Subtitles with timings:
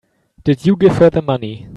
[0.43, 1.67] Did you give her the money?